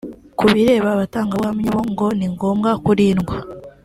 Ku 0.37 0.45
bireba 0.53 0.87
abatangabuhamya 0.91 1.69
bo 1.75 1.83
ngo 1.91 2.07
ni 2.17 2.27
ngombwa 2.33 2.71
kurindwa 2.83 3.35